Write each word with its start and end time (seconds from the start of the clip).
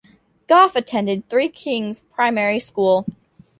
Goff 0.47 0.75
attended 0.75 1.29
Three 1.29 1.47
Kings 1.47 2.01
Primary 2.11 2.57
School. 2.57 3.05